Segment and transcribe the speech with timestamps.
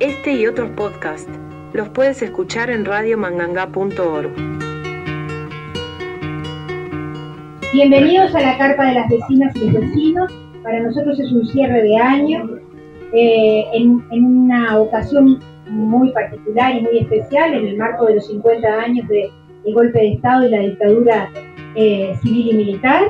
[0.00, 1.28] Este y otros podcasts
[1.72, 4.30] los puedes escuchar en radiomanganga.org.
[7.72, 10.32] Bienvenidos a la carpa de las vecinas y los vecinos.
[10.62, 12.48] Para nosotros es un cierre de año,
[13.12, 18.68] eh, en, una ocasión muy particular y muy especial, en el marco de los 50
[18.68, 19.32] años del
[19.74, 21.28] golpe de Estado y la dictadura
[21.74, 23.02] eh, civil y militar.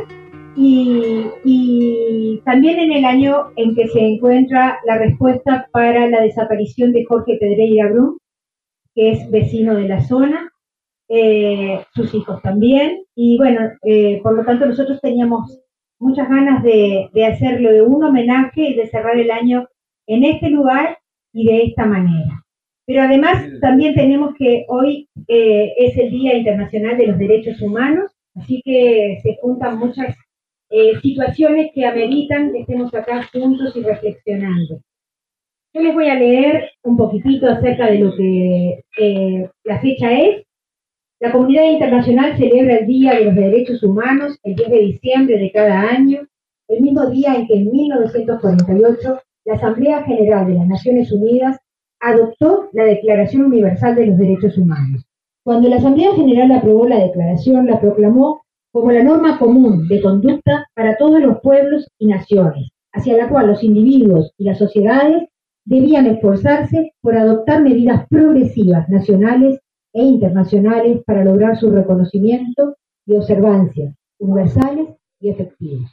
[0.56, 7.04] Y, también en el año en que se encuentra la respuesta para la desaparición de
[7.04, 8.18] Jorge Pedreira Brum,
[8.94, 10.50] que es vecino de la zona,
[11.08, 13.04] eh, sus hijos también.
[13.14, 15.60] Y bueno, eh, por lo tanto nosotros teníamos
[15.98, 19.66] muchas ganas de, de hacerlo de un homenaje y de cerrar el año
[20.06, 20.98] en este lugar
[21.32, 22.44] y de esta manera.
[22.88, 28.10] Pero además también tenemos que hoy eh, es el Día Internacional de los Derechos Humanos,
[28.34, 30.16] así que se juntan muchas
[30.70, 34.80] eh, situaciones que ameritan que estemos acá juntos y reflexionando.
[35.72, 40.44] Yo les voy a leer un poquitito acerca de lo que eh, la fecha es.
[41.20, 45.50] La comunidad internacional celebra el Día de los Derechos Humanos el 10 de diciembre de
[45.50, 46.26] cada año,
[46.68, 51.58] el mismo día en que en 1948 la Asamblea General de las Naciones Unidas
[52.00, 55.04] adoptó la Declaración Universal de los Derechos Humanos.
[55.42, 58.42] Cuando la Asamblea General aprobó la declaración, la proclamó
[58.78, 63.48] como la norma común de conducta para todos los pueblos y naciones, hacia la cual
[63.48, 65.28] los individuos y las sociedades
[65.64, 69.58] debían esforzarse por adoptar medidas progresivas nacionales
[69.92, 75.90] e internacionales para lograr su reconocimiento y observancia universales y efectivos.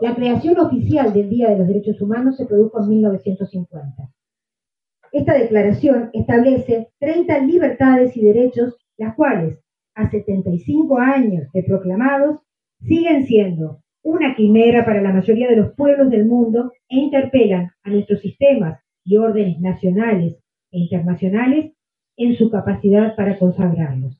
[0.00, 4.10] La creación oficial del Día de los Derechos Humanos se produjo en 1950.
[5.12, 9.61] Esta declaración establece 30 libertades y derechos, las cuales
[9.94, 12.40] a 75 años de proclamados,
[12.80, 17.90] siguen siendo una quimera para la mayoría de los pueblos del mundo e interpelan a
[17.90, 20.38] nuestros sistemas y órdenes nacionales
[20.70, 21.72] e internacionales
[22.16, 24.18] en su capacidad para consagrarlos.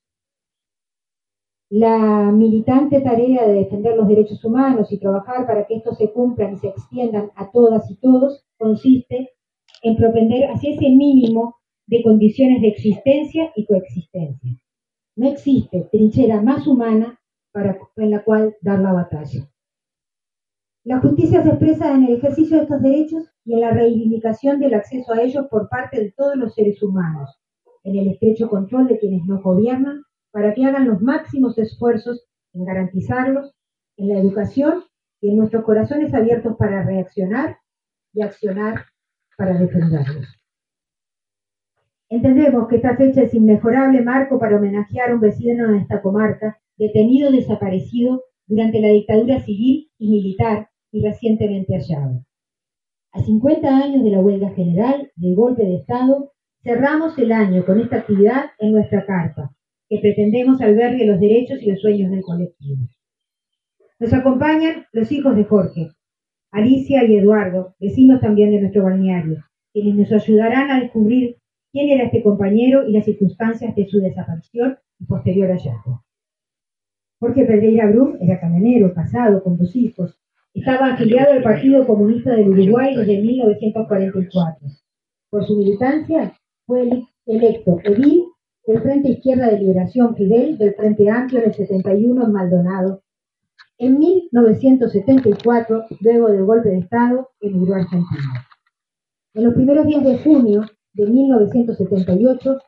[1.71, 6.53] La militante tarea de defender los derechos humanos y trabajar para que estos se cumplan
[6.53, 9.31] y se extiendan a todas y todos consiste
[9.83, 14.59] en propender hacia ese mínimo de condiciones de existencia y coexistencia.
[15.17, 17.19] No existe trinchera más humana
[17.97, 19.49] en la cual dar la batalla.
[20.85, 24.75] La justicia se expresa en el ejercicio de estos derechos y en la reivindicación del
[24.75, 27.39] acceso a ellos por parte de todos los seres humanos,
[27.85, 30.03] en el estrecho control de quienes nos gobiernan
[30.33, 33.55] para que hagan los máximos esfuerzos en garantizarlos,
[33.97, 34.83] en la educación
[35.21, 37.59] y en nuestros corazones abiertos para reaccionar
[38.13, 38.87] y accionar
[39.37, 40.42] para defenderlos.
[42.13, 46.61] Entendemos que esta fecha es inmejorable marco para homenajear a un vecino de esta comarca,
[46.77, 52.23] detenido desaparecido durante la dictadura civil y militar y recientemente hallado.
[53.13, 57.81] A 50 años de la huelga general, del golpe de Estado, cerramos el año con
[57.81, 59.51] esta actividad en nuestra carta,
[59.89, 62.89] que pretendemos albergue los derechos y los sueños del colectivo.
[63.99, 65.89] Nos acompañan los hijos de Jorge,
[66.51, 69.43] Alicia y Eduardo, vecinos también de nuestro balneario,
[69.73, 71.39] quienes nos ayudarán a descubrir
[71.73, 76.05] quién era este compañero y las circunstancias de su desaparición y posterior hallazgo.
[77.19, 80.19] Jorge Pedreira Brum era camionero, casado, con dos hijos.
[80.55, 84.69] Estaba afiliado al Partido Comunista del Uruguay desde 1944.
[85.31, 86.35] Por su militancia,
[86.67, 88.27] fue electo edil
[88.67, 93.03] del Frente Izquierda de Liberación Fidel del Frente Amplio del 71 en Maldonado.
[93.79, 98.47] En 1974, luego del golpe de Estado, emigró a Argentina.
[99.35, 102.59] En los primeros días de junio de 1978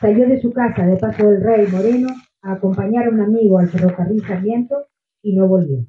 [0.00, 2.08] salió de su casa de Paso del Rey Moreno
[2.42, 4.86] a acompañar a un amigo al ferrocarril Sarmiento
[5.22, 5.86] y no volvió.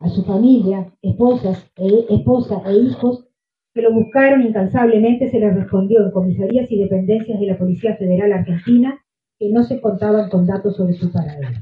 [0.00, 3.26] A su familia, esposas e, esposa e hijos
[3.72, 8.32] que lo buscaron incansablemente se les respondió en comisarías y dependencias de la Policía Federal
[8.32, 9.00] Argentina
[9.38, 11.60] que no se contaban con datos sobre su paradero.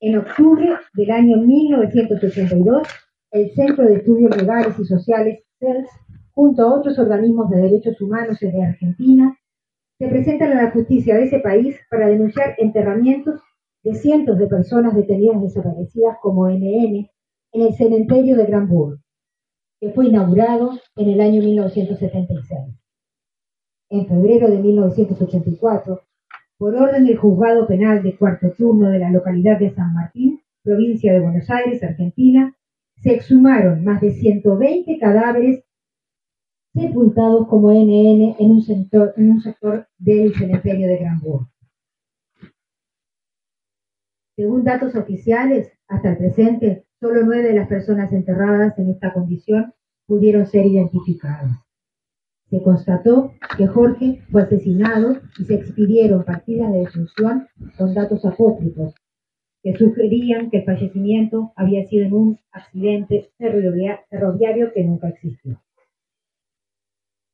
[0.00, 2.88] En octubre del año 1982,
[3.30, 5.88] el Centro de Estudios Legales y Sociales, CELS,
[6.34, 9.36] junto a otros organismos de derechos humanos de Argentina,
[9.98, 13.40] se presentan a la justicia de ese país para denunciar enterramientos
[13.84, 17.08] de cientos de personas detenidas desaparecidas como NN
[17.52, 18.98] en el cementerio de Granburg,
[19.80, 22.60] que fue inaugurado en el año 1976.
[23.90, 26.00] En febrero de 1984,
[26.58, 31.12] por orden del juzgado penal de cuarto turno de la localidad de San Martín, provincia
[31.12, 32.56] de Buenos Aires, Argentina,
[32.96, 35.63] se exhumaron más de 120 cadáveres
[36.74, 41.46] sepultados como NN en un sector, en un sector del cementerio de Granburg.
[44.36, 49.72] Según datos oficiales, hasta el presente, solo nueve de las personas enterradas en esta condición
[50.06, 51.56] pudieron ser identificadas.
[52.50, 57.46] Se constató que Jorge fue asesinado y se expidieron partidas de defunción
[57.78, 58.94] con datos apócrifos
[59.62, 65.58] que sugerían que el fallecimiento había sido en un accidente ferroviario que nunca existió.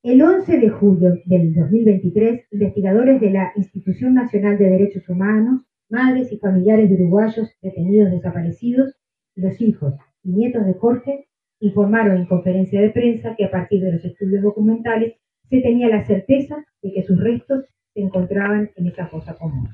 [0.02, 5.60] El 11 de julio del 2023, investigadores de la Institución Nacional de Derechos Humanos,
[5.90, 8.94] madres y familiares de uruguayos detenidos desaparecidos,
[9.34, 9.92] los hijos
[10.22, 11.28] y nietos de Jorge
[11.60, 15.16] informaron en conferencia de prensa que a partir de los estudios documentales
[15.50, 19.68] se tenía la certeza de que sus restos se encontraban en esa fosa común.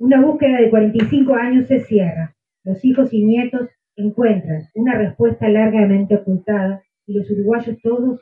[0.00, 2.34] Una búsqueda de 45 años se cierra.
[2.64, 8.20] Los hijos y nietos encuentran una respuesta largamente ocultada y los uruguayos todos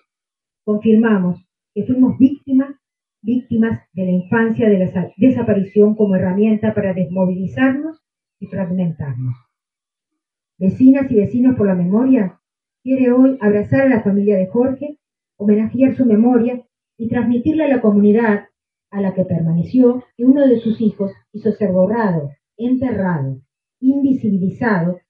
[0.65, 1.44] confirmamos
[1.75, 2.71] que fuimos víctimas,
[3.21, 8.00] víctimas de la infancia de la desaparición como herramienta para desmovilizarnos
[8.38, 9.35] y fragmentarnos.
[10.59, 12.41] Vecinas y vecinos por la memoria
[12.83, 14.99] quiere hoy abrazar a la familia de Jorge,
[15.37, 16.65] homenajear su memoria
[16.97, 18.47] y transmitirle a la comunidad
[18.91, 23.43] a la que permaneció que uno de sus hijos hizo ser borrado, enterrado,
[23.81, 25.00] invisibilizado,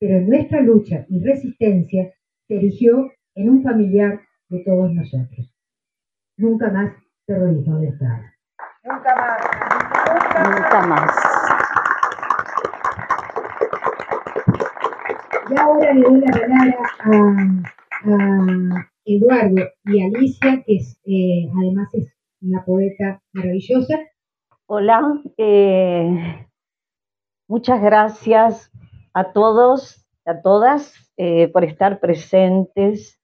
[0.00, 2.12] pero en nuestra lucha y resistencia
[2.48, 5.54] se erigió en un familiar de todos nosotros.
[6.38, 6.92] Nunca más
[7.26, 8.22] terrorismo de Estado.
[8.82, 9.40] Nunca más.
[10.48, 11.10] Nunca más.
[15.50, 16.78] Y ahora le doy la palabra
[18.04, 23.98] a, Eduardo y Alicia, que eh, además es una poeta maravillosa.
[24.66, 26.48] Hola, eh,
[27.46, 28.72] muchas gracias
[29.14, 33.16] a todos, a todas, eh, por estar presentes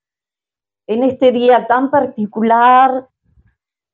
[0.93, 3.09] en este día tan particular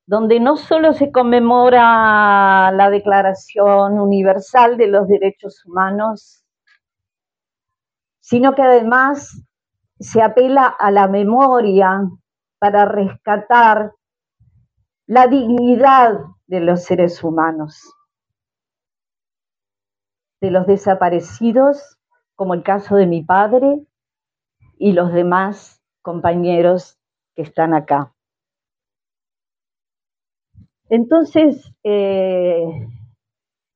[0.05, 6.43] donde no solo se conmemora la Declaración Universal de los Derechos Humanos,
[8.19, 9.43] sino que además
[9.99, 12.01] se apela a la memoria
[12.57, 13.93] para rescatar
[15.05, 17.93] la dignidad de los seres humanos,
[20.41, 21.97] de los desaparecidos,
[22.35, 23.85] como el caso de mi padre
[24.77, 26.97] y los demás compañeros
[27.35, 28.13] que están acá.
[30.89, 32.65] Entonces, eh,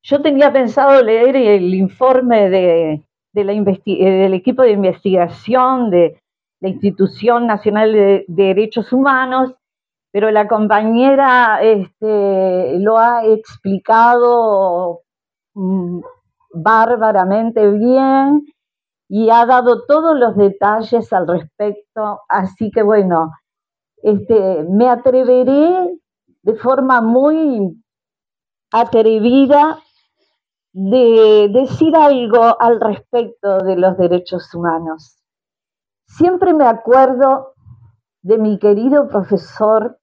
[0.01, 6.21] yo tenía pensado leer el informe de, eh, del equipo de investigación de
[6.59, 9.53] la Institución Nacional de, Derechos Humanos,
[10.11, 15.01] pero la compañera este, lo ha explicado
[15.53, 15.99] mm,
[16.53, 18.45] bárbaramente bien
[19.15, 22.21] y ha dado todos los detalles al respecto.
[22.27, 23.31] Así que bueno,
[24.01, 25.99] este, me atreveré
[26.41, 27.79] de forma muy
[28.71, 29.77] atrevida
[30.71, 35.23] de decir algo al respecto de los derechos humanos.
[36.07, 37.53] Siempre me acuerdo
[38.23, 39.99] de mi querido profesor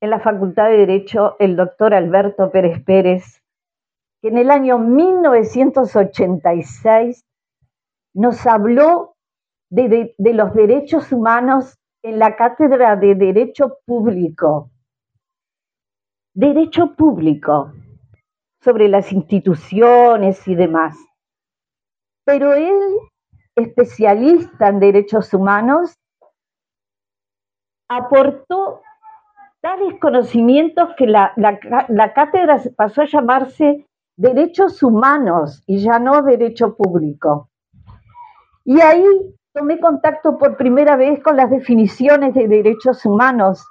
[0.00, 3.42] en la Facultad de Derecho, el doctor Alberto Pérez Pérez,
[4.22, 7.26] que en el año 1986
[8.16, 9.14] nos habló
[9.70, 14.70] de, los derechos humanos en la cátedra de Derecho Público.
[16.34, 17.72] Derecho Público
[18.62, 20.96] sobre las instituciones y demás.
[22.24, 22.80] Pero él,
[23.54, 25.94] especialista en derechos humanos,
[27.88, 28.80] aportó
[29.60, 33.86] tales conocimientos que la, la, cátedra pasó a llamarse
[34.16, 37.50] derechos humanos y ya no derecho público.
[38.66, 39.04] Y ahí
[39.54, 43.64] tomé contacto por primera vez con las definiciones de derechos humanos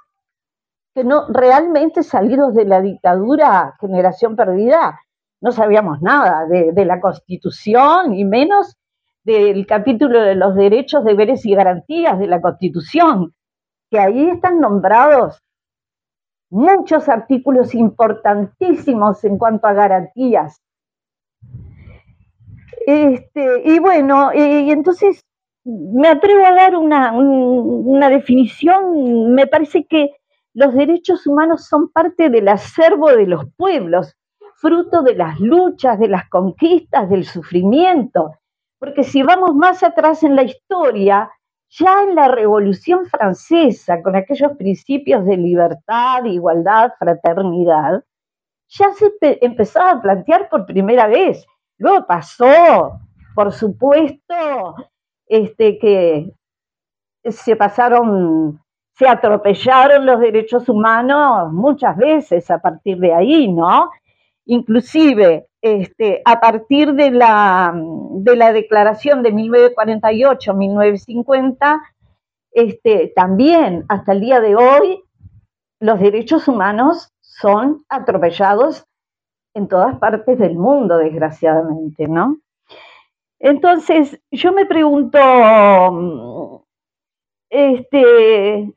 [0.94, 4.98] que no realmente salidos de la dictadura, generación perdida,
[5.42, 8.78] no sabíamos nada de, la Constitución y menos
[9.22, 13.34] del capítulo de los derechos, deberes y garantías de la Constitución,
[13.90, 15.42] que ahí están nombrados
[16.48, 20.62] muchos artículos importantísimos en cuanto a garantías.
[22.86, 25.20] Este, y bueno, y entonces
[25.64, 30.12] me atrevo a dar una, una definición, me parece que
[30.54, 34.14] los derechos humanos son parte del acervo de los pueblos,
[34.54, 38.36] fruto de las luchas, de las conquistas, del sufrimiento.
[38.78, 41.28] Porque si vamos más atrás en la historia,
[41.68, 48.04] ya en la Revolución Francesa, con aquellos principios de libertad, igualdad, fraternidad,
[48.68, 51.44] ya se empezaba a plantear por primera vez.
[51.78, 53.00] Luego pasó,
[53.34, 54.74] por supuesto,
[55.26, 56.32] este, que
[57.24, 58.60] se pasaron
[58.98, 63.90] se atropellaron los derechos humanos muchas veces a partir de ahí, ¿no?
[64.46, 71.82] Inclusive este, a partir de la, de la declaración de 1948-1950,
[72.52, 75.02] este, también hasta el día de hoy
[75.78, 78.86] los derechos humanos son atropellados
[79.56, 82.36] en todas partes del mundo, desgraciadamente, ¿no?
[83.38, 86.66] Entonces, yo me pregunto,
[87.48, 88.70] este,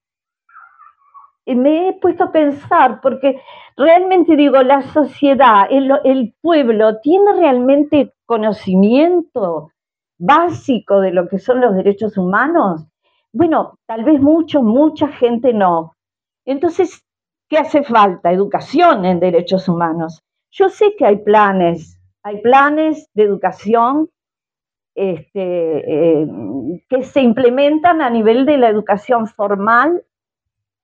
[1.46, 3.42] me he puesto a pensar, porque
[3.76, 9.74] realmente digo, la sociedad, el, el, pueblo, ¿tiene realmente conocimiento
[10.18, 12.88] básico de lo que son los derechos humanos?
[13.34, 15.98] Bueno, tal vez mucho, mucha gente no.
[16.46, 17.04] Entonces,
[17.50, 18.32] ¿qué hace falta?
[18.32, 20.24] Educación en derechos humanos.
[20.52, 24.10] Yo sé que hay planes, hay planes de educación
[24.96, 26.28] este, eh,
[26.90, 30.04] que se implementan a nivel de la educación formal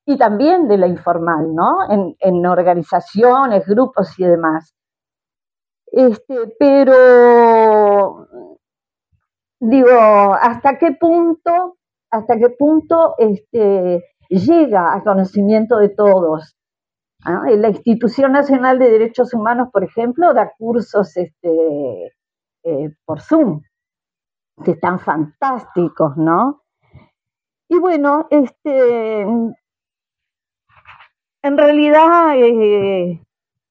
[0.05, 1.79] y también de la informal, ¿no?
[2.19, 4.73] En, organizaciones, grupos y demás.
[5.87, 8.27] Este, pero
[9.59, 11.77] digo, ¿hasta qué punto,
[12.11, 16.54] hasta qué punto este, llega a conocimiento de todos?
[17.25, 22.13] La Institución Nacional de Derechos Humanos, por ejemplo, da cursos este,
[22.63, 23.63] eh, por Zoom,
[24.63, 26.61] que están fantásticos, ¿no?
[27.67, 29.55] Y bueno, este, en
[31.57, 33.19] realidad eh,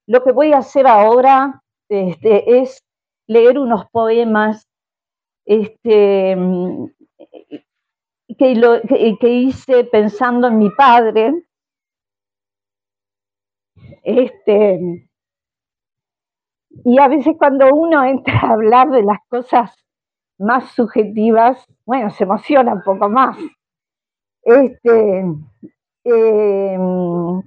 [0.07, 2.83] lo que voy a hacer ahora este, es
[3.29, 4.67] leer unos poemas
[5.45, 6.37] este,
[8.37, 11.45] que hice pensando en mi padre,
[14.05, 15.09] este,
[16.85, 19.73] y a veces cuando uno entra a hablar de las cosas
[20.39, 23.37] más subjetivas, bueno, se emociona un poco más.
[24.43, 25.25] Este,
[26.05, 27.43] em,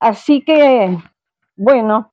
[0.00, 0.96] así que,
[1.56, 2.12] bueno.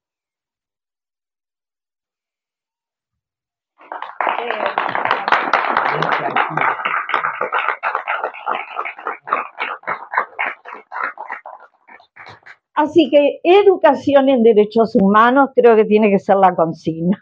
[12.75, 17.19] Así que educación en derechos humanos creo que tiene que ser la consigna.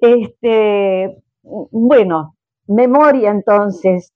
[0.00, 2.36] Este, bueno,
[2.66, 4.12] memoria entonces.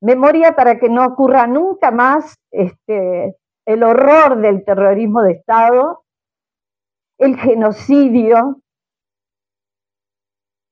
[0.00, 3.36] Memoria para que no ocurra nunca más este,
[3.66, 6.04] el horror del terrorismo de Estado,
[7.18, 8.60] el genocidio,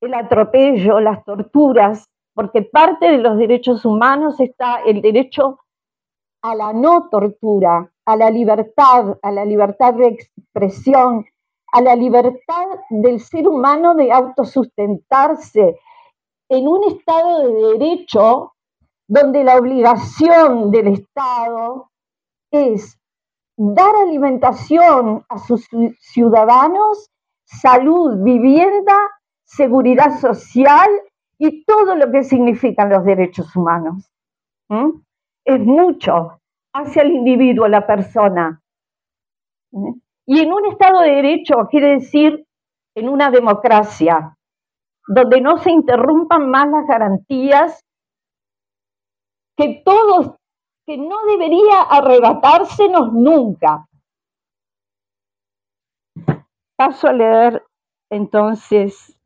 [0.01, 5.59] el atropello, las torturas, porque parte de los derechos humanos está el derecho
[6.43, 11.27] a la no tortura, a la libertad, a la libertad de expresión,
[11.73, 15.77] a la libertad del ser humano de autosustentarse
[16.49, 18.53] en un Estado de derecho
[19.09, 21.91] donde la obligación del Estado
[22.51, 22.99] es
[23.57, 25.69] dar alimentación a sus
[26.01, 27.11] ciudadanos,
[27.45, 28.97] salud, vivienda,
[29.45, 30.89] seguridad social
[31.39, 34.11] y todo lo que significan los derechos humanos.
[34.69, 34.91] ¿Mm?
[35.45, 36.41] Es mucho
[36.77, 38.63] hacia el individuo, la persona.
[39.73, 40.01] ¿Eh?
[40.27, 42.47] Y en un Estado de Derecho quiere decir
[42.95, 44.37] en una democracia,
[45.07, 47.85] donde no se interrumpan más las garantías,
[49.57, 50.37] que todos,
[50.85, 53.87] que no debería arrebatársenos nunca.
[56.77, 57.65] Paso a leer
[58.11, 59.17] entonces,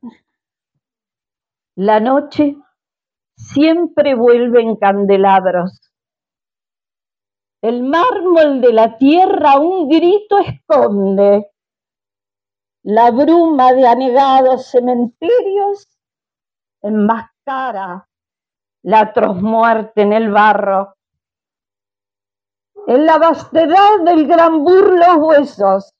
[1.75, 2.55] la noche
[3.35, 5.90] siempre vuelve en candelabros
[7.61, 11.51] el mármol de la tierra un grito esconde.
[12.83, 15.87] La bruma de anegados cementerios
[16.81, 18.07] enmascara
[18.83, 20.95] la atroz muerte en el barro.
[22.87, 25.93] En la vastedad del gran burlo huesos,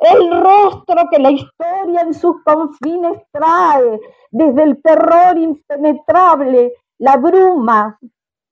[0.00, 3.98] el rostro que la historia en sus confines trae,
[4.30, 7.98] desde el terror impenetrable, la bruma,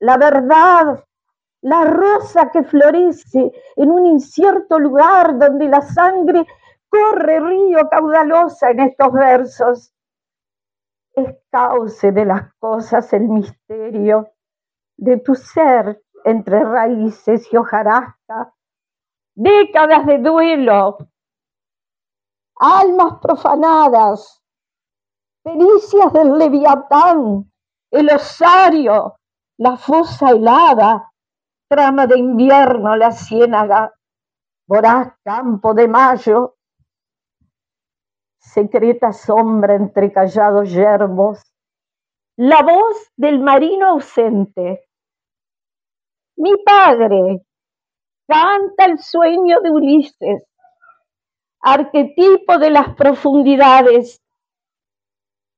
[0.00, 1.04] la verdad
[1.63, 6.47] la rosa que florece en un incierto lugar donde la sangre
[6.89, 9.93] corre río caudalosa en estos versos.
[11.13, 14.31] Es cauce de las cosas el misterio
[14.97, 18.53] de tu ser entre raíces y hojarasca,
[19.35, 20.99] décadas de duelo,
[22.57, 24.43] almas profanadas,
[25.43, 27.51] pericias del leviatán,
[27.91, 29.17] el osario,
[29.59, 31.13] la fosa helada,
[31.69, 33.93] trama de invierno la ciénaga,
[34.67, 36.57] voraz campo de mayo,
[38.39, 41.43] secreta sombra entre callados yerbos,
[42.37, 44.89] la voz del marino ausente.
[46.37, 47.45] Mi padre
[48.29, 50.43] canta el sueño de Ulises,
[51.61, 54.23] arquetipo de las profundidades,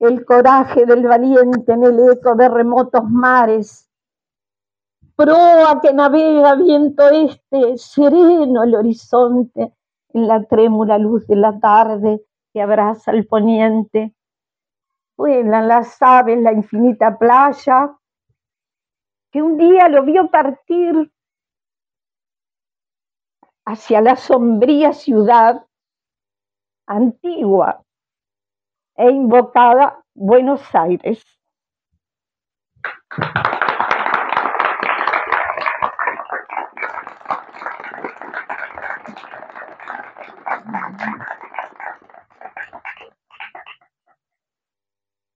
[0.00, 3.88] el coraje del valiente en el eco de remotos mares.
[5.18, 9.72] Proa que navega viento este, sereno el horizonte
[10.14, 14.14] en la trémula luz de la tarde que abraza el poniente.
[15.16, 17.98] Vuelan las aves la infinita playa
[19.32, 21.12] que un día lo vio partir
[23.66, 25.66] hacia la sombría ciudad
[26.87, 27.82] antigua
[28.94, 31.38] e invocada Buenos Aires.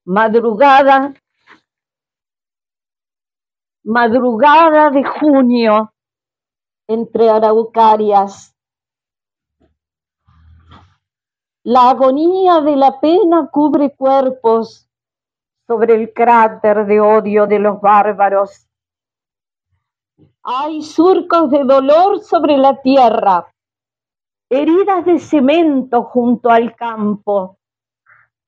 [0.04, 1.14] Madrugada,
[3.84, 5.92] madrugada de junio
[6.88, 8.52] entre araucarias.
[11.62, 14.88] La agonía de la pena cubre cuerpos
[15.68, 18.68] sobre el cráter de odio de los bárbaros.
[20.42, 23.46] Hay surcos de dolor sobre la tierra,
[24.50, 27.58] heridas de cemento junto al campo,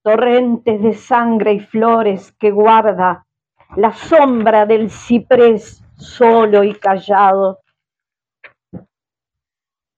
[0.05, 3.27] torrentes de sangre y flores que guarda
[3.75, 7.61] la sombra del ciprés solo y callado.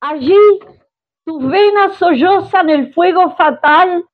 [0.00, 0.38] Allí
[1.24, 4.04] tus venas sollozan el fuego fatal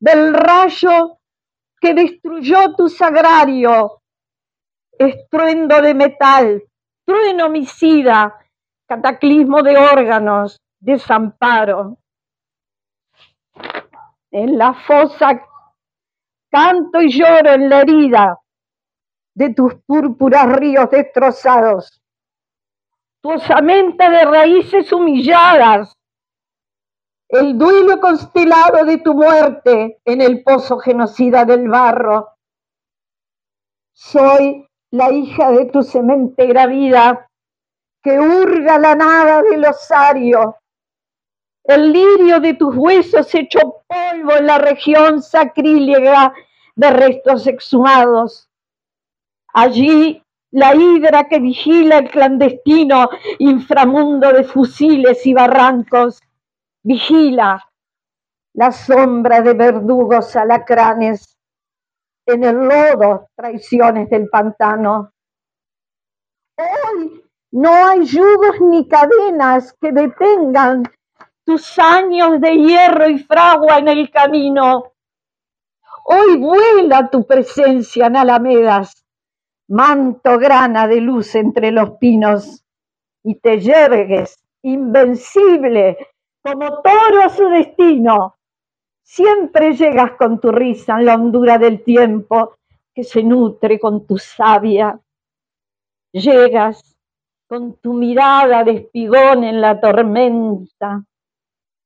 [0.00, 1.18] del rayo
[1.80, 4.02] que destruyó tu sagrario.
[4.98, 6.64] Estruendo de metal,
[7.04, 8.36] trueno homicida,
[8.88, 11.96] cataclismo de órganos, desamparo.
[14.30, 15.40] En la fosa
[16.50, 18.38] canto y lloro en la herida
[19.34, 22.02] de tus púrpuras ríos destrozados.
[23.22, 25.92] Tu osamenta de raíces humilladas,
[27.28, 32.28] el duelo constelado de tu muerte en el pozo genocida del barro.
[33.92, 37.28] Soy la hija de tu cementera vida
[38.02, 40.56] que hurga la nada del osario,
[41.68, 46.32] el lirio de tus huesos hecho polvo en la región sacrílega
[46.74, 48.48] de restos exhumados.
[49.52, 56.20] Allí la hidra que vigila el clandestino inframundo de fusiles y barrancos
[56.82, 57.62] Vigila
[58.54, 61.36] la sombra de verdugos alacranes
[62.24, 65.12] en el lodo, traiciones del pantano.
[66.56, 70.84] Hoy no hay yugos ni cadenas que detengan
[71.48, 74.92] tus años de hierro y fragua en el camino.
[76.04, 79.06] Hoy vuela tu presencia en alamedas,
[79.68, 82.66] manto grana de luz entre los pinos,
[83.24, 85.96] y te yergues, invencible,
[86.42, 88.36] como toro a su destino.
[89.02, 92.58] Siempre llegas con tu risa en la hondura del tiempo
[92.94, 95.00] que se nutre con tu savia.
[96.12, 96.94] Llegas
[97.48, 101.06] con tu mirada de espigón en la tormenta,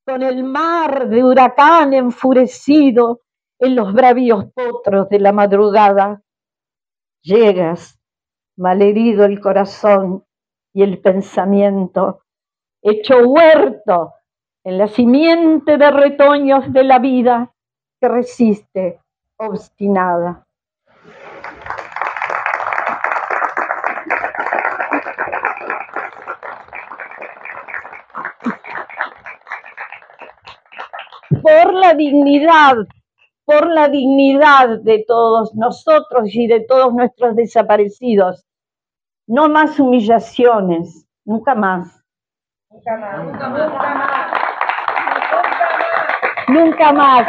[0.05, 3.21] con el mar de huracán enfurecido
[3.59, 6.21] en los bravíos potros de la madrugada.
[7.21, 7.99] Llegas,
[8.57, 10.25] malherido el corazón
[10.73, 12.23] y el pensamiento,
[12.81, 14.13] hecho huerto
[14.65, 17.53] en la simiente de retoños de la vida
[17.99, 18.99] que resiste
[19.37, 20.42] obstinada.
[31.53, 32.77] Por la dignidad,
[33.45, 38.43] por la dignidad de todos nosotros y de todos nuestros desaparecidos.
[39.27, 42.03] No más humillaciones, nunca más.
[42.71, 43.23] Nunca más.
[43.27, 43.67] Nunca más.
[46.47, 47.27] Nunca más.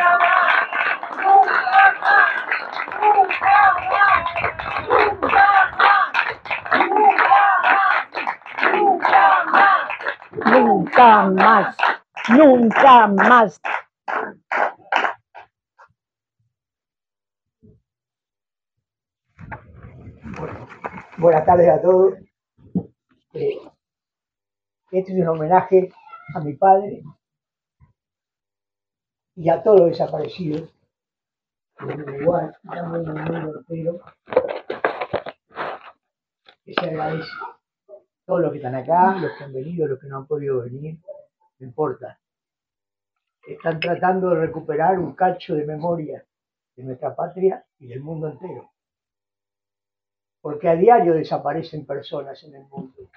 [10.46, 11.76] Nunca más.
[12.30, 13.60] Nunca más.
[21.18, 22.14] Buenas tardes a todos.
[23.32, 23.70] Este
[24.90, 25.92] es un homenaje
[26.34, 27.02] a mi padre,
[29.36, 30.72] y a todos los desaparecidos
[31.80, 32.00] en
[32.88, 34.00] mundo entero,
[36.64, 37.28] se agradece.
[38.26, 40.98] Todos los que están acá, los que han venido, los que no han podido venir,
[41.58, 42.18] no importa.
[43.46, 46.24] Están tratando de recuperar un cacho de memoria
[46.76, 48.73] de nuestra patria y del mundo entero.
[50.44, 53.08] Porque a diario desaparecen personas en el mundo.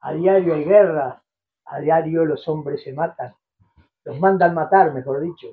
[0.00, 1.20] A diario hay guerra,
[1.64, 3.34] a diario los hombres se matan
[4.06, 5.48] los mandan matar, mejor dicho.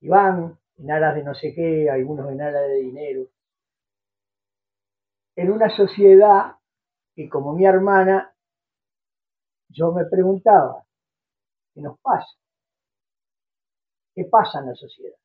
[0.00, 3.26] Y van en aras de no sé qué, algunos en aras de dinero.
[5.34, 6.56] En una sociedad
[7.16, 8.32] que como mi hermana,
[9.68, 10.84] yo me preguntaba,
[11.74, 12.30] ¿qué nos pasa?
[14.14, 15.21] ¿Qué pasa en la sociedad?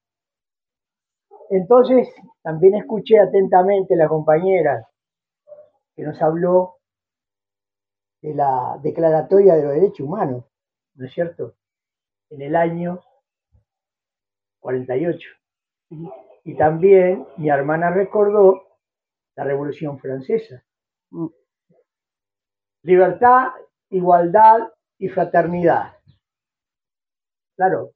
[1.50, 2.10] Entonces,
[2.42, 4.88] también escuché atentamente a la compañera
[5.96, 6.76] que nos habló
[8.22, 10.46] de la Declaratoria de los Derechos Humanos,
[10.96, 11.56] ¿no es cierto?
[12.30, 13.00] En el año
[14.60, 15.30] 48.
[16.44, 18.64] Y también mi hermana recordó
[19.36, 20.64] la Revolución Francesa.
[21.12, 21.28] Mm.
[22.84, 23.48] Libertad,
[23.90, 25.94] igualdad y fraternidad.
[27.56, 27.92] Claro,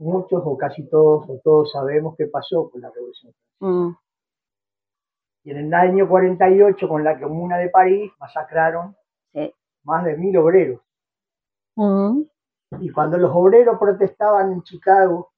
[0.00, 3.88] muchos o casi todos o todos sabemos qué pasó con la Revolución Francesa.
[3.88, 3.96] Mm.
[5.42, 8.96] Y en el año 48, con la Comuna de París, masacraron
[9.84, 10.80] más de mil obreros.
[11.76, 12.22] Mm.
[12.80, 15.32] Y cuando los obreros protestaban en Chicago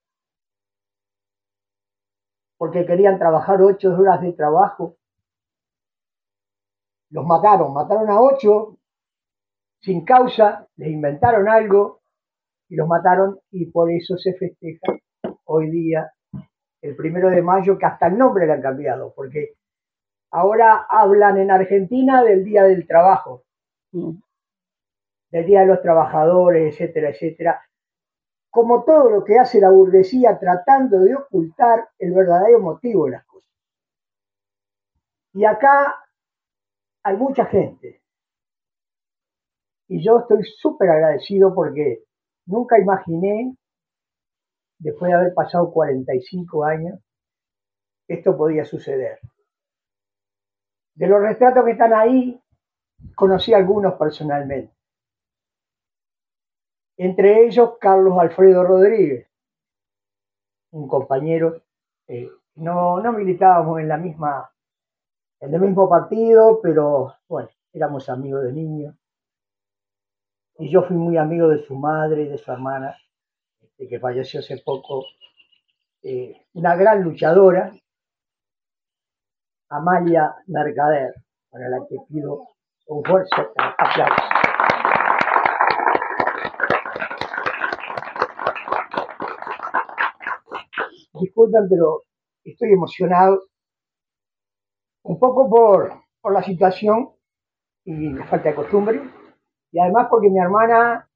[2.58, 4.96] porque querían trabajar ocho horas de trabajo,
[7.10, 8.76] los mataron, mataron a ocho
[9.80, 12.01] sin causa, les inventaron algo
[12.72, 14.94] y los mataron y por eso se festeja
[15.44, 16.10] hoy día
[16.80, 19.56] el primero de mayo, que hasta el nombre le han cambiado, porque
[20.30, 23.44] ahora hablan en Argentina del Día del Trabajo.
[23.92, 24.12] Mm
[25.32, 27.62] del Día de los Trabajadores, etcétera, etcétera,
[28.50, 33.24] como todo lo que hace la burguesía tratando de ocultar el verdadero motivo de las
[33.24, 33.48] cosas.
[35.32, 36.04] Y acá
[37.02, 38.02] hay mucha gente.
[39.88, 42.04] Y yo estoy súper agradecido porque
[42.46, 43.56] nunca imaginé,
[44.78, 46.98] después de haber pasado 45 años,
[48.08, 49.18] esto podía suceder.
[50.94, 52.40] De los retratos que están ahí,
[53.14, 54.72] conocí algunos personalmente
[56.96, 59.28] entre ellos Carlos Alfredo Rodríguez,
[60.70, 61.62] un compañero,
[62.06, 64.50] eh, no, no militábamos en la misma,
[65.40, 68.94] en el mismo partido, pero bueno, éramos amigos de niños.
[70.58, 72.96] Y yo fui muy amigo de su madre y de su hermana,
[73.60, 75.04] este, que falleció hace poco,
[76.02, 77.72] eh, una gran luchadora,
[79.70, 81.14] Amalia Mercader,
[81.50, 82.46] para la que pido
[82.86, 84.32] un fuerte aplauso.
[91.22, 92.02] disculpen, pero
[92.44, 93.42] estoy emocionado
[95.04, 97.10] un poco por, la situación
[97.84, 99.02] y la falta de costumbre,
[99.72, 101.08] y además porque mi hermana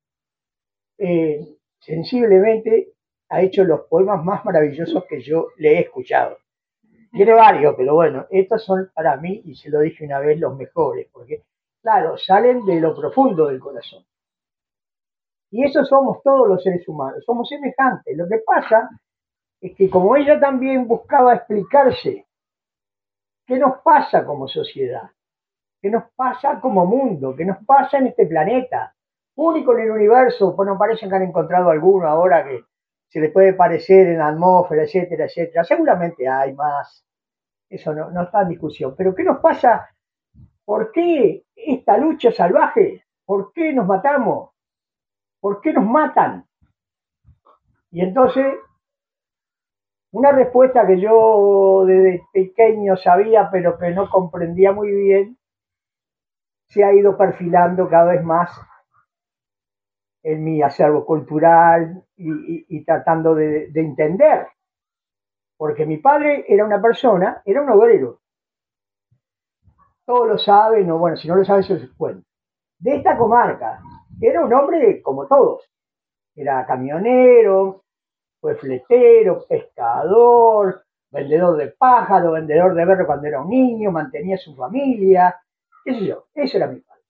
[0.98, 1.46] eh,
[1.78, 2.92] sensiblemente
[3.28, 6.38] ha hecho los poemas más maravillosos que yo le he escuchado.
[7.12, 10.56] Tiene varios, pero bueno, estos son para mí, y se lo dije una vez, los
[10.56, 11.44] mejores, porque,
[11.82, 14.04] claro, salen de lo profundo del corazón.
[15.50, 18.16] Y eso somos todos los seres humanos, somos semejantes.
[18.16, 18.88] Lo que pasa
[19.60, 22.26] es que como ella también buscaba explicarse
[23.46, 25.10] qué nos pasa como sociedad,
[25.86, 28.92] qué nos pasa como mundo, qué nos pasa en este planeta,
[29.36, 32.64] único en el universo, pues no parece que han encontrado alguno ahora que
[33.06, 35.62] se le puede parecer en la atmósfera, etcétera, etcétera.
[35.62, 37.06] Seguramente hay más,
[37.68, 38.94] eso no, no está en discusión.
[38.98, 39.88] Pero ¿qué nos pasa?
[40.64, 43.04] ¿Por qué esta lucha salvaje?
[43.24, 44.50] ¿Por qué nos matamos?
[45.38, 46.46] ¿Por qué nos matan?
[47.92, 48.56] Y entonces
[50.10, 55.38] una respuesta que yo desde pequeño sabía, pero que no comprendía muy bien,
[56.68, 58.50] se ha ido perfilando cada vez más
[60.22, 64.48] en mi acervo cultural y, tratando de, entender.
[65.56, 68.20] Porque mi padre era una persona, era un obrero.
[70.04, 72.26] Todos lo saben, o bueno, si no lo saben, se cuenta.
[72.78, 73.80] De esta comarca.
[74.20, 75.70] Era un hombre como todos.
[76.34, 77.84] Era camionero,
[78.40, 84.54] fue fletero, pescador, vendedor de pájaro, vendedor de berro cuando era un niño, mantenía su
[84.54, 85.40] familia,
[85.86, 87.02] qué sé yo, eso era mi padre.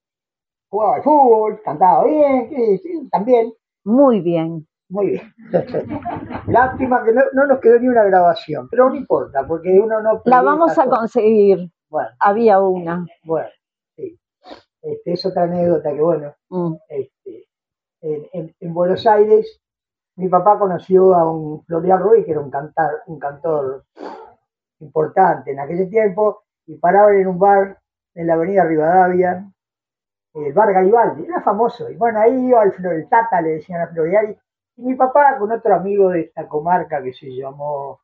[0.68, 2.78] Jugaba al fútbol, cantaba bien,
[3.10, 3.52] también.
[3.84, 4.66] Muy bien.
[4.88, 5.34] Muy bien.
[6.46, 10.22] Lástima que no, nos quedó ni una grabación, pero no importa, porque uno no...
[10.24, 11.70] La vamos a conseguir.
[11.88, 12.10] Bueno.
[12.20, 13.04] Había una.
[13.24, 13.48] Bueno,
[13.96, 14.16] sí.
[14.82, 16.74] Este, es otra anécdota que, bueno, mm.
[16.88, 17.48] este,
[18.00, 19.60] en Buenos Aires
[20.16, 23.84] mi papá conoció a un Florian Ruiz, que era un, cantar, un cantor
[24.80, 27.78] importante en aquel tiempo, y paraban en un bar
[28.16, 29.48] en la avenida Rivadavia,
[30.34, 31.88] el bar Garibaldi, era famoso.
[31.88, 34.36] Y bueno, ahí iba el, Tata, le decían a Floriari,
[34.76, 38.00] y mi papá con otro amigo de esta comarca que se llamó,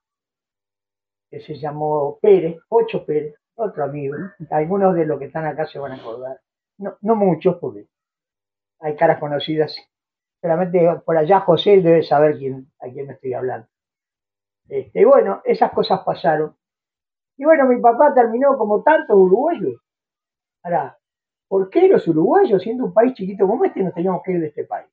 [1.28, 4.16] que se llamó Pérez, Ocho Pérez, otro amigo,
[4.50, 6.40] algunos de los que están acá se van a acordar,
[6.78, 7.86] no, no muchos porque
[8.80, 9.76] hay caras conocidas
[10.42, 13.68] Solamente por allá José debe saber quién, a quién me estoy hablando.
[14.68, 16.56] Este, bueno, esas cosas pasaron.
[17.36, 19.80] Y bueno, mi papá terminó como tantos uruguayos.
[20.62, 20.96] Ahora,
[21.48, 24.46] ¿por qué los uruguayos, siendo un país chiquito como este, nos teníamos que ir de
[24.48, 24.88] este país?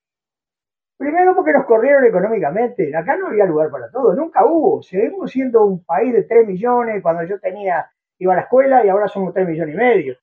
[0.97, 2.95] Primero porque nos corrieron económicamente.
[2.95, 4.81] Acá no había lugar para todo, nunca hubo.
[4.81, 8.89] Seguimos siendo un país de 3 millones cuando yo tenía, iba a la escuela y
[8.89, 10.17] ahora somos 3 millones y medio.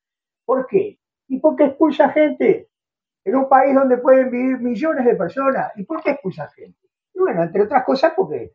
[0.45, 0.99] ¿Por qué?
[1.29, 2.69] ¿Y por qué expulsa gente?
[3.25, 5.73] En un país donde pueden vivir millones de personas.
[5.77, 6.79] ¿Y por qué expulsa gente?
[7.15, 8.53] Bueno, entre otras cosas porque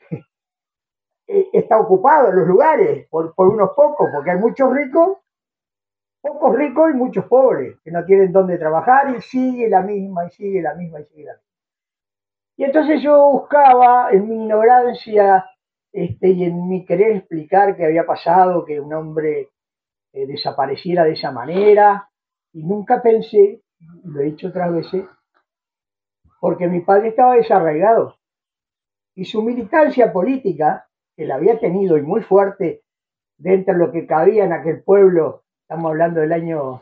[1.26, 5.18] está ocupado los lugares por unos pocos, porque hay muchos ricos
[6.20, 10.30] pocos ricos y muchos pobres que no tienen dónde trabajar y sigue la misma y
[10.30, 11.48] sigue la misma y sigue la misma.
[12.56, 15.46] Y entonces yo buscaba en mi ignorancia
[15.92, 19.50] este, y en mi querer explicar qué había pasado, que un hombre
[20.12, 22.08] eh, desapareciera de esa manera,
[22.52, 23.62] y nunca pensé,
[24.04, 25.04] lo he dicho otras veces,
[26.40, 28.18] porque mi padre estaba desarraigado
[29.18, 32.84] y su militancia política, que la había tenido y muy fuerte
[33.36, 36.80] dentro de lo que cabía en aquel pueblo Estamos hablando del año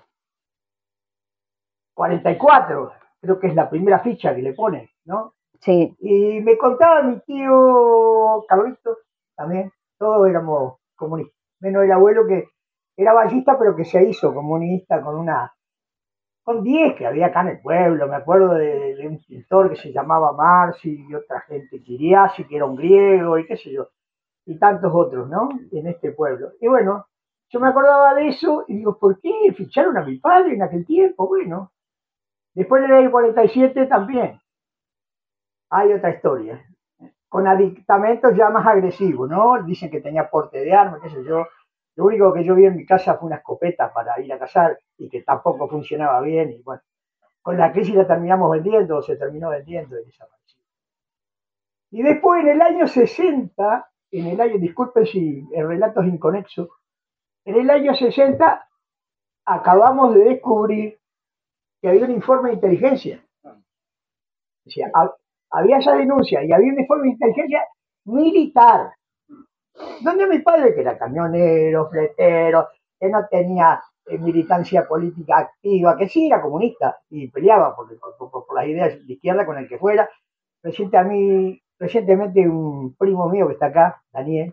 [1.94, 5.34] 44, creo que es la primera ficha que le pone, ¿no?
[5.60, 5.96] Sí.
[5.98, 8.98] Y me contaba mi tío Carlito
[9.34, 12.48] también, todos éramos comunistas, menos el abuelo que
[12.96, 15.52] era ballista, pero que se hizo comunista con una
[16.44, 19.90] con 10 que había acá en el pueblo, me acuerdo de, un pintor que se
[19.92, 23.88] llamaba Marci y otra gente, Kiriasi, que era un griego y qué sé yo,
[24.44, 25.48] y tantos otros, ¿no?
[25.72, 26.52] En este pueblo.
[26.60, 27.06] Y bueno,
[27.48, 30.84] yo me acordaba de eso y digo, ¿por qué ficharon a mi padre en aquel
[30.84, 31.28] tiempo?
[31.28, 31.72] Bueno,
[32.54, 34.40] después del año 47 también
[35.70, 36.64] hay otra historia,
[37.28, 39.62] con adictamentos ya más agresivos, ¿no?
[39.62, 41.46] Dicen que tenía porte de arma, qué sé yo.
[41.96, 44.78] Lo único que yo vi en mi casa fue una escopeta para ir a cazar
[44.98, 46.50] y que tampoco funcionaba bien.
[46.50, 46.82] Y bueno,
[47.42, 50.62] con la crisis la terminamos vendiendo, o se terminó vendiendo y desapareció.
[51.90, 56.68] Y después en el año 60, en el año, disculpen si el relato es inconexo,
[57.46, 58.68] en el año 60
[59.46, 60.98] acabamos de descubrir
[61.80, 63.24] que había un informe de inteligencia.
[65.50, 67.64] había esa denuncia y había un informe de inteligencia
[68.06, 68.92] militar.
[70.00, 76.08] Donde mi padre, que era camionero, fletero, que no tenía eh, militancia política activa, que
[76.08, 77.88] sí era comunista y peleaba por,
[78.54, 80.10] las ideas de izquierda con el que fuera.
[80.62, 84.52] Recientemente un primo mío que está acá, Daniel,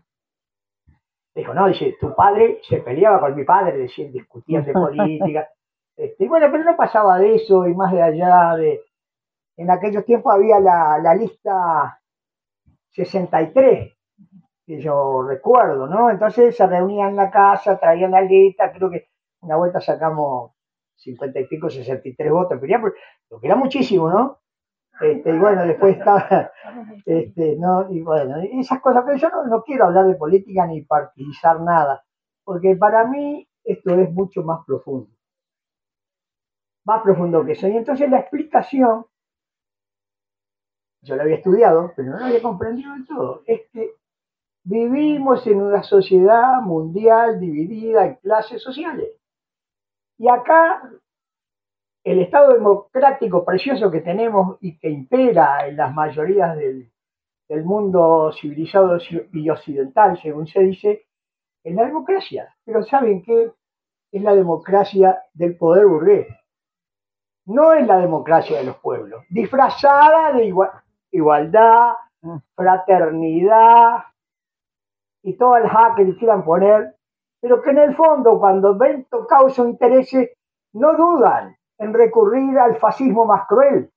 [1.35, 5.49] Dijo, no, dice, tu padre se peleaba con mi padre, decían, discutían de política.
[5.95, 8.81] Este, y bueno, pero no pasaba de eso y más de allá de...
[9.55, 11.99] En aquellos tiempos había la, la lista
[12.91, 13.93] 63,
[14.65, 16.09] que yo recuerdo, ¿no?
[16.09, 19.09] Entonces se reunían en la casa, traían la lista, creo que
[19.41, 20.53] una vuelta sacamos
[20.95, 22.93] 50 y pico, 63 votos, pero
[23.29, 24.39] lo que era muchísimo, ¿no?
[25.01, 26.51] Este, y bueno, después estaba,
[27.05, 27.89] este, ¿no?
[27.91, 32.03] Y bueno, esas cosas, pero yo no, quiero hablar de política ni partidizar nada,
[32.43, 35.09] porque para mí esto es mucho más profundo,
[36.85, 37.67] más profundo que eso.
[37.67, 39.05] Y entonces la explicación,
[41.01, 43.95] yo la había estudiado, pero no la había comprendido del todo, es que
[44.63, 49.09] vivimos en una sociedad mundial dividida en clases sociales.
[50.17, 50.89] Y acá
[52.03, 56.89] el Estado democrático precioso que tenemos y que impera en las mayorías del,
[57.65, 58.97] mundo civilizado
[59.31, 61.05] y occidental, según se dice,
[61.63, 62.51] es la democracia.
[62.65, 63.51] Pero ¿saben qué?
[64.11, 66.27] Es la democracia del poder burgués.
[67.45, 69.23] No es la democracia de los pueblos.
[69.29, 70.51] Disfrazada de
[71.11, 71.93] igualdad,
[72.55, 74.05] fraternidad
[75.21, 76.95] y todas las A que le quieran poner,
[77.39, 80.31] pero que en el fondo, cuando ven causa intereses,
[80.73, 83.91] no dudan en recurrir al fascismo más cruel,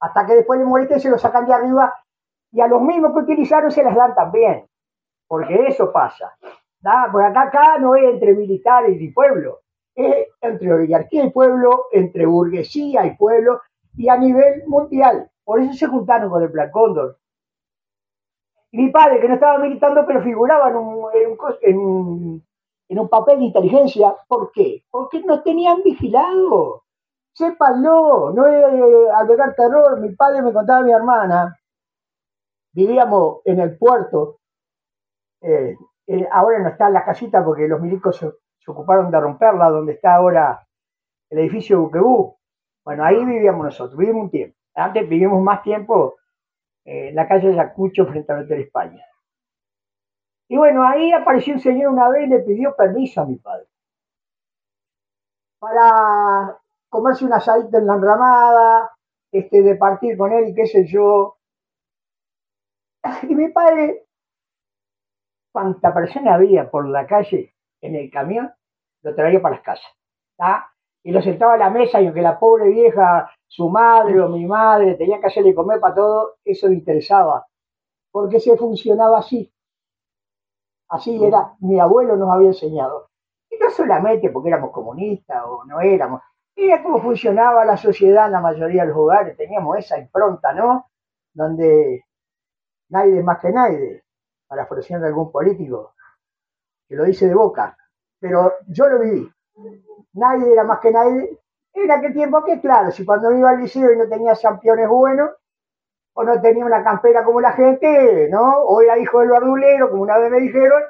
[0.00, 1.94] hasta que después de morir se lo sacan de arriba
[2.50, 4.66] y a los mismos que utilizaron se las dan también,
[5.26, 6.36] porque eso pasa.
[7.12, 9.60] Porque acá, acá no es entre militares y pueblo,
[9.94, 13.60] es entre oligarquía y pueblo, entre burguesía y pueblo,
[13.96, 15.30] y a nivel mundial.
[15.44, 17.18] Por eso se juntaron con el Plan Cóndor.
[18.70, 21.06] Y mi padre, que no estaba militando, pero figuraba en un,
[21.60, 22.46] en un,
[22.88, 24.16] en papel de inteligencia.
[24.26, 24.82] ¿Por qué?
[24.90, 26.81] Porque nos tenían vigilados
[27.32, 28.64] sépanlo, no es
[29.14, 30.00] agregar terror.
[30.00, 31.58] Mi padre me contaba a mi hermana,
[32.72, 34.40] vivíamos en el puerto,
[35.40, 38.30] eh, eh, ahora no está en la casita porque los milicos se,
[38.66, 40.66] ocuparon de romperla, donde está ahora
[41.30, 42.38] el edificio Buquebú.
[42.84, 44.56] Bueno, ahí vivíamos nosotros, vivimos un tiempo.
[44.74, 46.16] Antes vivimos más tiempo
[46.84, 49.04] eh, en la calle Yacucho frente al Hotel España.
[50.48, 53.66] Y bueno, ahí apareció un señor una vez y le pidió permiso a mi padre
[55.62, 56.58] para
[56.92, 58.90] comerse una asadito en la enramada,
[59.32, 61.38] este, de partir con él y qué sé yo.
[63.28, 64.06] Y mi padre
[65.50, 68.52] cuánta persona había por la calle en el camión,
[69.02, 69.92] lo traía para las casas.
[71.04, 74.46] Y lo sentaba a la mesa y aunque la pobre vieja, su madre o mi
[74.46, 77.46] madre, tenía que hacerle comer para todo, eso le interesaba.
[78.10, 79.52] Porque se funcionaba así.
[80.88, 83.08] Así era, mi abuelo nos había enseñado.
[83.50, 86.20] Y no solamente porque éramos comunistas o no éramos,
[86.54, 90.90] era cómo funcionaba la sociedad en la mayoría de los hogares, teníamos esa impronta, ¿no?
[91.32, 92.04] Donde
[92.90, 94.04] nadie más que nadie,
[94.46, 95.94] para de algún político,
[96.86, 97.76] que lo dice de boca,
[98.18, 99.30] pero yo lo viví.
[100.14, 101.38] Nadie era más que nadie.
[101.72, 105.30] En aquel tiempo que, claro, si cuando iba al liceo y no tenía campeones buenos,
[106.14, 108.58] o no tenía una campera como la gente, ¿no?
[108.64, 110.82] O era hijo del bardulero, como una vez me dijeron,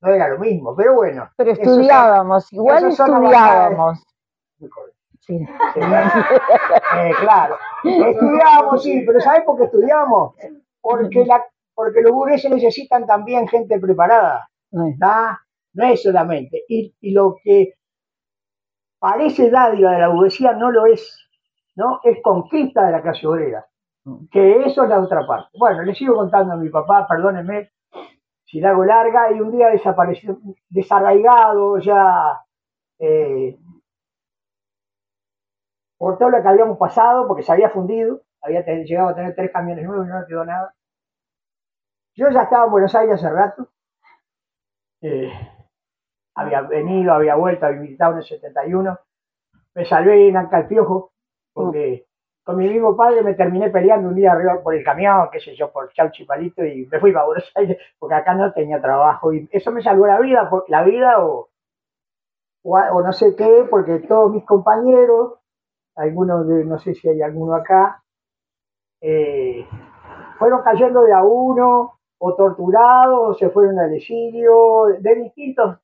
[0.00, 1.28] no era lo mismo, pero bueno.
[1.36, 4.04] Pero estudiábamos, igual estudiábamos.
[5.20, 5.34] Sí.
[5.36, 10.34] Eh, claro, estudiábamos, sí, pero ¿sabes por qué estudiábamos?
[10.80, 11.44] Porque, la,
[11.74, 14.48] porque los burgueses necesitan también gente preparada.
[14.90, 15.40] ¿está?
[15.74, 16.64] No es solamente.
[16.68, 17.74] Y, y, lo que
[18.98, 21.28] parece dádiva de la burguesía no lo es,
[21.76, 22.00] ¿no?
[22.02, 23.64] Es conquista de la clase obrera.
[24.30, 25.56] Que eso es la otra parte.
[25.56, 27.70] Bueno, le sigo contando a mi papá, perdónenme
[28.44, 32.38] si la hago larga, y un día desapareció, desarraigado, ya
[32.98, 33.56] eh,
[36.02, 39.52] por todo lo que habíamos pasado, porque se había fundido, había llegado a tener tres
[39.52, 40.74] camiones nuevos y no quedó nada.
[42.16, 43.68] Yo ya estaba en Buenos Aires hace rato,
[45.00, 45.30] eh,
[46.34, 48.98] había venido, había vuelto, había militado en el 71,
[49.76, 51.12] me salvé en Ancalpiojo,
[51.52, 52.08] porque
[52.42, 55.54] con mi mismo padre me terminé peleando un día arriba por el camión, qué sé
[55.54, 59.32] yo, por Chauchi Palito, y me fui para Buenos Aires, porque acá no tenía trabajo,
[59.32, 61.48] y eso me salvó la vida, la vida o,
[62.64, 65.41] o no sé qué, porque todos mis compañeros
[65.96, 68.02] algunos de, no sé si hay alguno acá,
[69.00, 69.66] eh,
[70.38, 75.78] fueron cayendo de a uno, o torturados, o se fueron al exilio, de distintos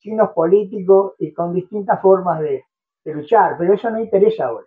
[0.00, 2.64] signos políticos y con distintas formas de,
[3.06, 4.66] luchar, pero eso no interesa ahora,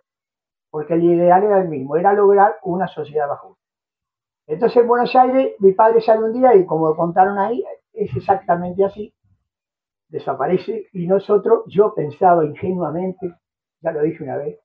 [0.70, 3.62] porque el ideal era el mismo, era lograr una sociedad más justa.
[4.46, 8.84] Entonces en Buenos Aires mi padre sale un día y como contaron ahí, es exactamente
[8.84, 9.12] así,
[10.08, 13.34] desaparece y nosotros, yo pensaba ingenuamente,
[13.80, 14.58] ya lo dije una vez,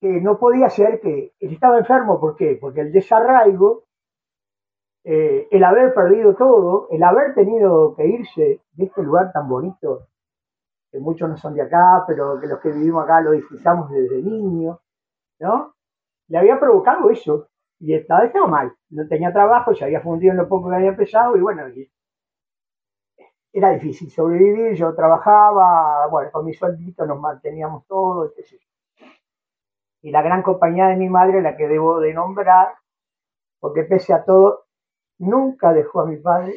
[0.00, 2.56] que no podía ser que él estaba enfermo, ¿por qué?
[2.60, 3.84] Porque el desarraigo,
[5.04, 10.06] eh, el haber perdido todo, el haber tenido que irse de este lugar tan bonito,
[10.90, 14.22] que muchos no son de acá, pero que los que vivimos acá lo disfrutamos desde
[14.22, 14.80] niño,
[15.40, 15.74] ¿no?
[16.28, 17.48] Le había provocado eso
[17.80, 20.90] y estaba, estaba mal, no tenía trabajo, se había fundido en lo poco que había
[20.90, 21.62] empezado y bueno,
[23.52, 28.67] era difícil sobrevivir, yo trabajaba, bueno, con mi sueldito nos manteníamos todos, etc
[30.02, 32.74] y la gran compañía de mi madre, la que debo de nombrar,
[33.60, 34.66] porque pese a todo,
[35.18, 36.54] nunca dejó a mi padre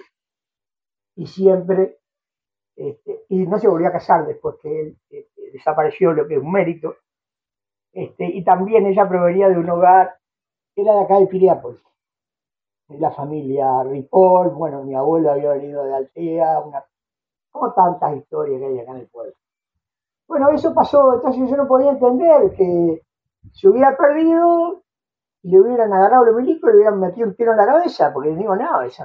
[1.15, 1.97] y siempre,
[2.75, 6.41] este, y no se volvió a casar después que él este, desapareció, lo que es
[6.41, 6.95] un mérito,
[7.91, 10.15] este, y también ella provenía de un hogar,
[10.75, 11.83] era de acá de Piriápolis,
[12.87, 16.85] de la familia Ripoll, bueno, mi abuelo había venido de Altea, una,
[17.51, 19.33] como tantas historias que hay acá en el pueblo.
[20.27, 23.01] Bueno, eso pasó, entonces yo no podía entender que
[23.53, 24.83] si hubiera perdido
[25.43, 28.35] y le hubieran agarrado los milicos, le hubieran metido un tiro en la cabeza, porque
[28.35, 28.99] digo, no, es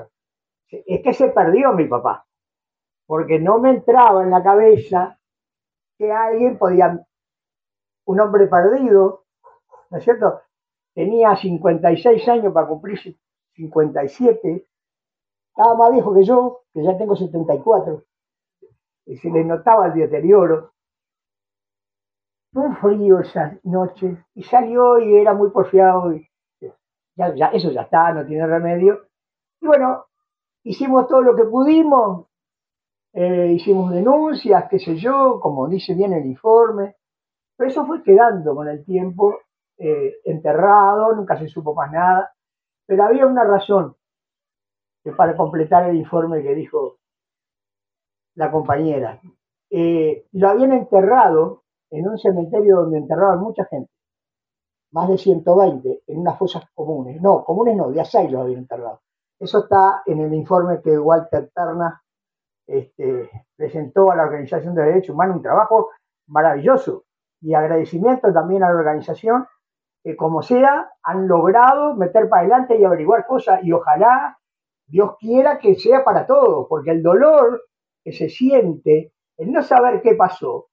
[0.68, 2.26] que se perdió mi papá,
[3.06, 5.18] porque no me entraba en la cabeza
[5.96, 7.04] que alguien podía,
[8.04, 9.24] un hombre perdido,
[9.90, 10.42] ¿no es cierto?
[10.94, 12.98] Tenía 56 años para cumplir
[13.54, 14.66] 57,
[15.48, 18.02] estaba más viejo que yo, que ya tengo 74,
[19.06, 20.72] y se le notaba el deterioro,
[22.60, 26.12] un frío esa noche y salió y era muy porfiado
[27.16, 29.08] ya, eso ya está, no tiene remedio.
[29.60, 30.06] Y bueno,
[30.64, 32.26] hicimos todo lo que pudimos,
[33.14, 36.96] eh, hicimos denuncias, qué sé yo, como dice bien el informe,
[37.56, 39.38] pero eso fue quedando con el tiempo
[39.78, 42.32] eh, enterrado, nunca se supo más nada,
[42.86, 43.96] pero había una razón
[45.02, 46.98] que para completar el informe que dijo
[48.34, 49.20] la compañera.
[49.70, 53.90] Eh, lo habían enterrado en un cementerio donde enterraban mucha gente,
[54.92, 57.20] más de 120, en unas fosas comunes.
[57.20, 59.00] No, comunes no, de Asai los habían enterrado.
[59.38, 62.02] Eso está en el informe que Walter Terna
[62.66, 65.90] este, presentó a la Organización de Derechos Humanos, un trabajo
[66.28, 67.04] maravilloso
[67.40, 69.46] y agradecimiento también a la organización
[70.02, 74.38] que como sea han logrado meter para adelante y averiguar cosas y ojalá
[74.86, 77.62] Dios quiera que sea para todos, porque el dolor
[78.04, 80.68] que se siente, el no saber qué pasó,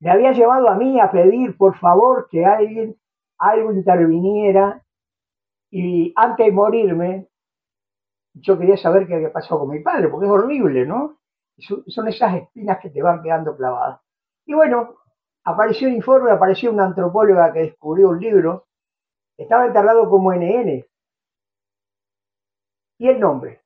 [0.00, 2.96] me había llevado a mí a pedir, por favor, que alguien,
[3.38, 4.82] algo interviniera
[5.70, 7.28] y antes de morirme,
[8.34, 11.18] yo quería saber qué había pasado con mi padre, porque es horrible, ¿no?
[11.58, 14.00] Son esas espinas que te van quedando clavadas.
[14.44, 14.96] Y bueno,
[15.44, 18.66] apareció un informe, apareció una antropóloga que descubrió un libro,
[19.38, 20.84] estaba enterrado como NN.
[22.98, 23.62] ¿Y el nombre?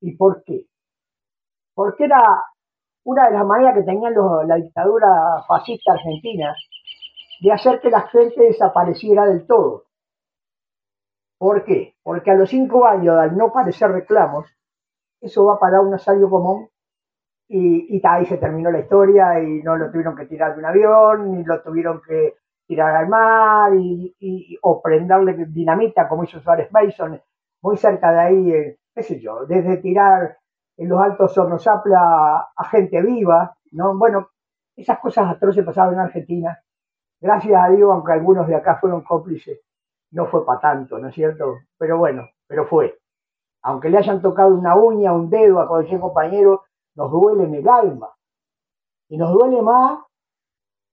[0.00, 0.66] ¿Y por qué?
[1.74, 2.20] Porque era
[3.04, 4.14] una de las maneras que tenían
[4.46, 5.08] la dictadura
[5.46, 6.54] fascista argentina
[7.40, 9.84] de hacer que la gente desapareciera del todo.
[11.38, 11.94] ¿Por qué?
[12.02, 14.46] Porque a los cinco años, al no parecer reclamos,
[15.20, 16.68] eso va para un asalio común
[17.48, 20.66] y, y ahí se terminó la historia y no lo tuvieron que tirar de un
[20.66, 22.34] avión, ni lo tuvieron que
[22.66, 27.20] tirar al mar y, o prenderle dinamita como hizo Suárez Mason,
[27.62, 30.38] muy cerca de ahí, eh, qué sé yo, desde tirar
[30.76, 33.96] en los altos hornos a, a gente viva, ¿no?
[33.96, 34.28] Bueno,
[34.76, 36.60] esas cosas atroces pasaban en Argentina.
[37.20, 39.60] Gracias a Dios, aunque algunos de acá fueron cómplices,
[40.10, 41.58] no fue para tanto, ¿no es cierto?
[41.78, 42.98] Pero bueno, pero fue.
[43.62, 46.64] Aunque le hayan tocado una uña, un dedo a cualquier compañero,
[46.94, 48.10] nos duele en el alma.
[49.08, 50.00] Y nos duele más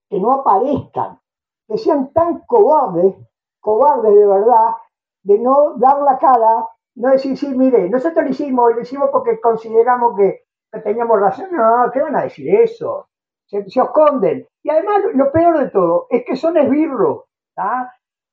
[0.09, 1.19] que no aparezcan,
[1.67, 3.15] que sean tan cobardes,
[3.59, 4.75] cobardes de verdad,
[5.23, 9.39] de no dar la cara, no decir, sí, mire, nosotros lo hicimos, lo hicimos porque
[9.39, 10.43] consideramos que,
[10.83, 11.47] teníamos razón.
[11.51, 13.07] No, ¿qué van a decir eso?
[13.45, 14.47] Se, se, esconden.
[14.63, 17.25] Y además, lo peor de todo es que son esbirros.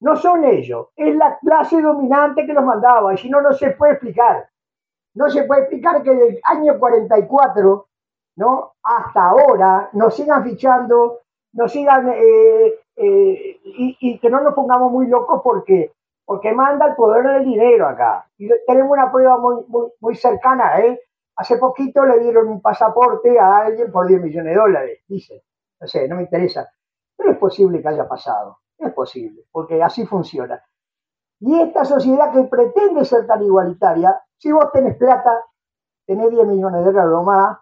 [0.01, 3.71] No son ellos, es la clase dominante que los mandaba, y si no, no se
[3.73, 4.49] puede explicar.
[5.15, 7.89] No se puede explicar que del año 44
[8.37, 8.75] ¿no?
[8.85, 15.09] hasta ahora nos sigan fichando, nos sigan, eh, eh, y, que no nos pongamos muy
[15.09, 15.93] locos porque,
[16.29, 18.31] porque manda el poder del dinero acá.
[18.37, 19.65] Y tenemos una prueba muy,
[19.99, 20.79] muy, cercana.
[20.79, 21.01] ¿eh?
[21.35, 25.43] Hace poquito le dieron un pasaporte a alguien por 10 millones de dólares, dice.
[25.81, 26.69] No sé, no me interesa.
[27.17, 28.59] Pero es posible que haya pasado.
[28.77, 30.63] Es posible, porque así funciona.
[31.41, 35.47] Y esta sociedad que pretende ser tan igualitaria, si vos tenés plata,
[36.05, 37.59] tenés 10 millones de dólares o más,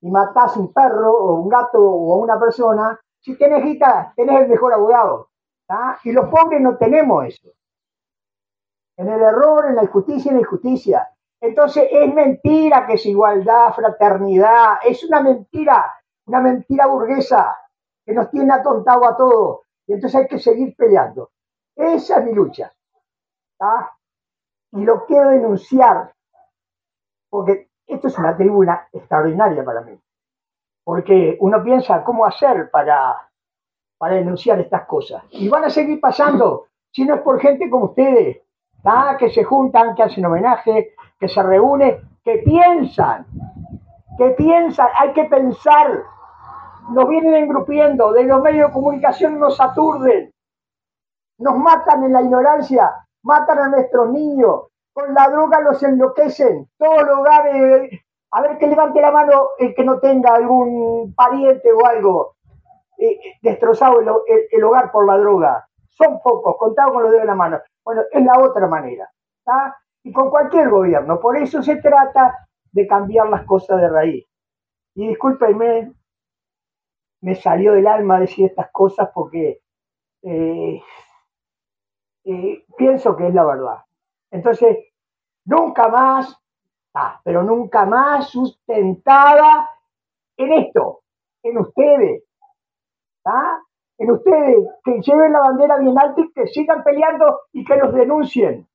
[0.00, 4.48] y matás un perro o un gato o una persona, si tenés guita, tenés el
[4.48, 5.28] mejor abogado.
[6.02, 7.50] Y los pobres no tenemos eso.
[8.96, 11.10] En el error, en la injusticia, en la injusticia.
[11.40, 15.92] Entonces es mentira que es igualdad, fraternidad, es una mentira,
[16.26, 17.54] una mentira burguesa
[18.04, 19.60] que nos tiene atontado a todos.
[19.86, 21.30] Y entonces hay que seguir peleando.
[21.74, 22.72] Esa es mi lucha.
[24.72, 26.14] Y lo quiero denunciar,
[27.30, 29.98] porque esto es una tribuna extraordinaria para mí.
[30.84, 33.30] Porque uno piensa cómo hacer para,
[33.98, 35.22] para denunciar estas cosas.
[35.30, 38.42] Y van a seguir pasando, si no es por gente como ustedes,
[39.18, 43.26] que se juntan, que hacen homenaje, que se reúnen, que piensan,
[44.16, 46.04] que piensan, hay que pensar.
[46.90, 50.30] Nos vienen engrupiendo, de los medios de comunicación nos aturden,
[51.38, 52.92] nos matan en la ignorancia,
[53.24, 57.90] matan a nuestros niños, con la droga los enloquecen, todos los hogares,
[58.30, 62.36] a ver que levante la mano el que no tenga algún pariente o algo
[62.98, 65.68] eh, destrozado el, hogar por la droga.
[65.96, 67.60] Son pocos, contados con los dedos de la mano.
[67.84, 69.10] Bueno, es la otra manera.
[70.02, 71.18] Y con cualquier gobierno.
[71.20, 74.26] Por eso se trata de cambiar las cosas de raíz.
[74.94, 75.92] Y discúlpenme,
[77.22, 79.60] me salió del alma decir estas cosas porque
[80.22, 80.82] eh,
[82.24, 83.78] eh, pienso que es la verdad.
[84.30, 84.76] Entonces,
[85.44, 86.36] nunca más,
[86.94, 89.70] ah, pero nunca más sustentada
[90.36, 91.02] en esto,
[91.42, 92.24] en ustedes,
[93.24, 93.60] ¿ah?
[93.98, 97.94] En ustedes, que lleven la bandera bien alta y que sigan peleando y que los
[97.94, 98.66] denuncien.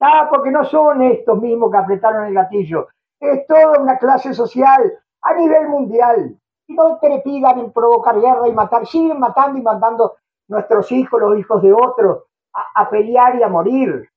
[0.00, 0.28] ¿ah?
[0.30, 2.88] Porque no son estos mismos que apretaron el gatillo,
[3.20, 4.92] es toda una clase social
[5.22, 10.16] a nivel mundial y no trepidan en provocar guerra y matar, siguen matando y mandando
[10.48, 14.08] nuestros hijos, los hijos de otros, a, pelear y a morir.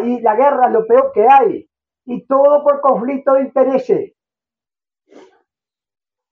[0.00, 1.68] Y la guerra es lo peor que hay.
[2.04, 4.12] Y todo por conflicto de intereses.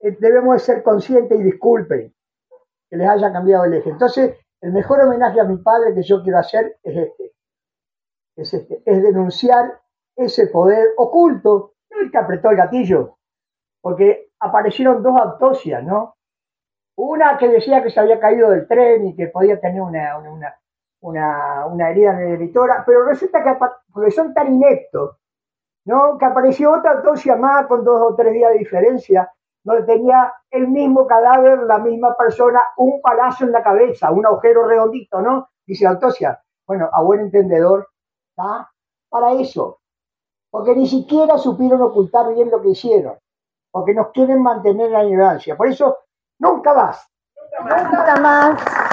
[0.01, 2.13] Eh, debemos de ser conscientes y disculpen
[2.91, 3.91] que les haya cambiado el eje.
[3.91, 7.33] Entonces, el mejor homenaje a mi padre que yo quiero hacer es este.
[8.37, 8.83] Es este.
[8.85, 9.81] Es denunciar
[10.17, 13.17] ese poder oculto, el que apretó el gatillo.
[13.81, 16.17] Porque aparecieron dos autopsias, ¿no?
[16.97, 20.19] Una que decía que se había caído del tren y que podía tener una,
[21.01, 25.17] una, una, herida en el editora, pero resulta que son tan ineptos,
[25.87, 26.19] ¿no?
[26.19, 29.33] Que apareció otra autopsia más con dos o tres días de diferencia,
[29.63, 34.67] donde tenía el mismo cadáver, la misma persona, un palazo en la cabeza, un agujero
[34.67, 35.49] redondito, ¿no?
[35.67, 36.43] Dice la autopsia.
[36.67, 37.89] Bueno, a buen entendedor,
[38.31, 38.71] ¿está?
[39.09, 39.81] Para eso.
[40.51, 43.19] Porque ni siquiera supieron ocultar bien lo que hicieron
[43.71, 45.57] porque nos quieren mantener en la ignorancia.
[45.57, 45.99] Por eso,
[46.39, 47.09] nunca más.
[47.63, 48.90] Nunca más.